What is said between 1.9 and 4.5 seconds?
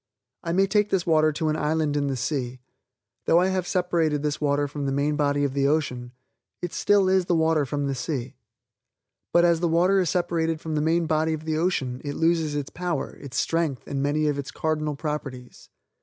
in the sea. Though I have separated this